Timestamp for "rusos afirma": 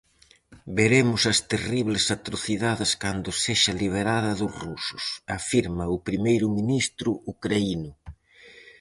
4.63-5.93